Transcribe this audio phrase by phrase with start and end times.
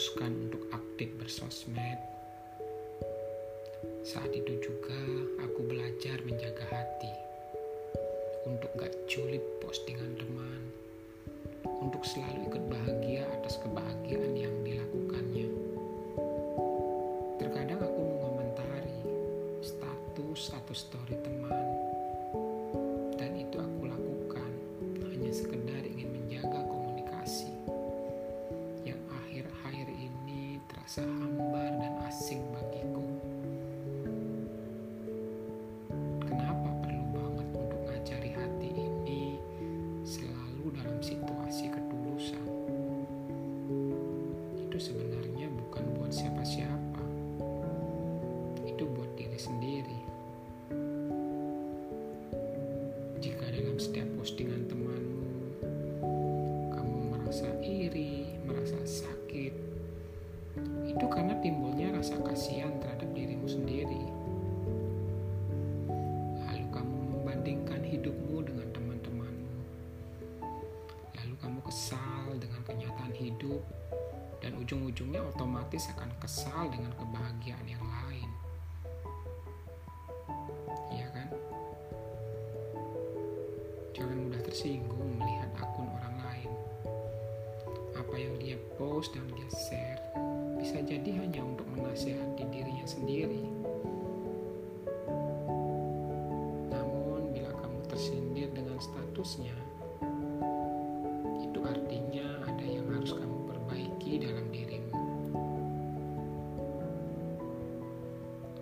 [0.00, 2.00] memutuskan untuk aktif bersosmed,
[4.00, 4.96] saat itu juga
[5.44, 7.12] aku belajar menjaga hati.
[8.48, 10.72] Untuk gak julip postingan teman,
[11.84, 15.52] untuk selalu ikut bahagia atas kebahagiaan yang dilakukannya.
[17.36, 19.04] Terkadang aku mengomentari
[19.60, 21.76] status atau story teman,
[30.90, 33.06] terasa hambar dan asing bagiku.
[44.80, 47.04] sebenarnya bukan buat siapa-siapa.
[48.64, 50.00] Itu buat diri sendiri.
[53.20, 55.28] Jika dalam setiap postingan temanmu,
[56.72, 59.79] kamu merasa iri, merasa sakit, itu
[61.40, 64.04] timbulnya rasa kasihan terhadap dirimu sendiri.
[66.44, 69.56] Lalu kamu membandingkan hidupmu dengan teman-temanmu.
[71.16, 73.64] Lalu kamu kesal dengan kenyataan hidup
[74.44, 78.30] dan ujung-ujungnya otomatis akan kesal dengan kebahagiaan yang lain.
[80.92, 81.28] Iya kan?
[83.96, 86.50] Jangan mudah tersinggung melihat akun orang lain.
[87.96, 90.00] Apa yang dia post dan dia share
[90.60, 93.48] bisa jadi hanya untuk menasehati dirinya sendiri.
[96.68, 99.56] Namun bila kamu tersindir dengan statusnya,
[101.40, 103.40] itu artinya ada yang harus kamu
[104.20, 105.00] dalam dirimu.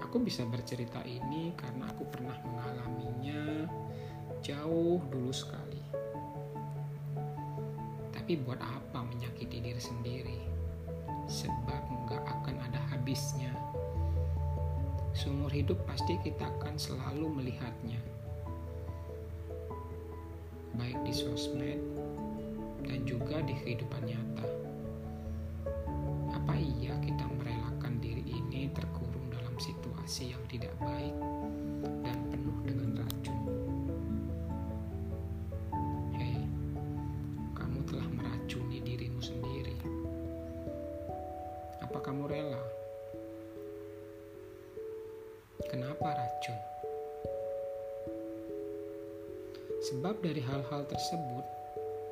[0.00, 3.70] Aku bisa bercerita ini karena aku pernah mengalaminya
[4.40, 5.84] jauh dulu sekali.
[8.10, 10.40] Tapi buat apa menyakiti diri sendiri?
[11.28, 13.48] Sebab nggak akan ada habisnya.
[15.16, 17.96] Seumur hidup pasti kita akan selalu melihatnya.
[20.76, 21.80] Baik di sosmed
[22.84, 24.46] dan juga di kehidupan nyata.
[26.36, 31.14] Apa iya kita merelakan diri ini terkurung dalam situasi yang tidak baik
[49.84, 51.44] Sebab dari hal-hal tersebut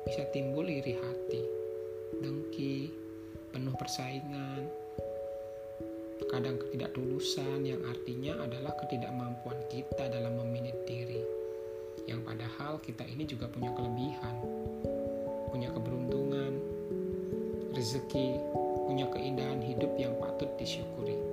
[0.05, 1.41] bisa timbul iri hati,
[2.21, 2.93] dengki,
[3.49, 4.69] penuh persaingan,
[6.29, 11.25] kadang ketidaktulusan yang artinya adalah ketidakmampuan kita dalam memilih diri.
[12.05, 14.35] Yang padahal kita ini juga punya kelebihan,
[15.49, 16.53] punya keberuntungan,
[17.73, 18.37] rezeki,
[18.85, 21.32] punya keindahan hidup yang patut disyukuri.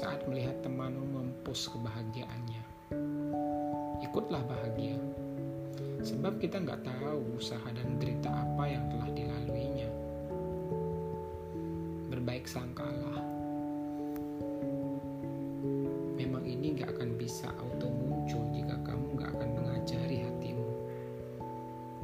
[0.00, 2.64] Saat melihat temanmu mempus kebahagiaannya
[4.00, 4.96] ikutlah bahagia.
[6.00, 9.90] Sebab kita nggak tahu usaha dan derita apa yang telah dilaluinya.
[12.08, 13.20] Berbaik sangkalah.
[16.16, 20.68] Memang ini nggak akan bisa auto muncul jika kamu nggak akan mengajari hatimu.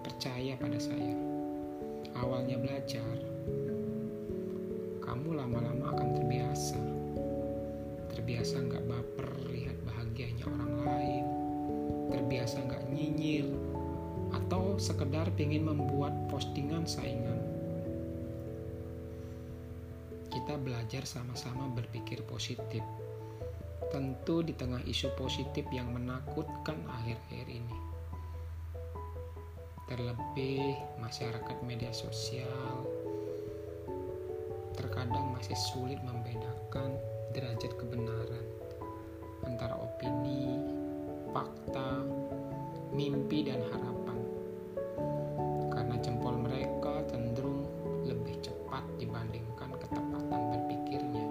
[0.05, 1.17] Percaya pada saya.
[2.17, 3.17] Awalnya belajar,
[5.01, 6.06] kamu lama-lama akan.
[8.27, 11.25] Terbiasa nggak baper lihat bahagianya orang lain
[12.11, 13.47] terbiasa nggak nyinyir
[14.35, 17.39] atau sekedar pengen membuat postingan saingan.
[20.27, 22.83] Kita belajar sama-sama berpikir positif.
[23.95, 27.79] Tentu di tengah isu positif yang menakutkan akhir-akhir ini.
[29.87, 32.91] Terlebih masyarakat media sosial
[34.75, 36.91] terkadang masih sulit membedakan
[37.37, 38.49] derajat kebenaran
[39.45, 40.57] antara opini
[41.37, 42.01] fakta,
[42.97, 44.19] mimpi, dan harapan.
[45.69, 47.69] Karena jempol mereka cenderung
[48.09, 51.27] lebih cepat dibandingkan ketepatan berpikirnya.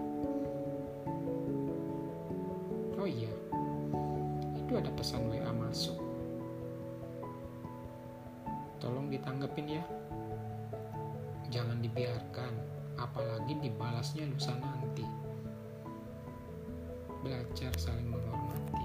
[3.02, 3.34] Oh iya,
[4.54, 5.98] itu ada pesan WA masuk.
[8.78, 9.84] Tolong ditanggepin ya.
[11.50, 12.54] Jangan dibiarkan,
[13.02, 14.54] apalagi dibalasnya lusa.
[17.26, 18.85] Belajar saling menghormati.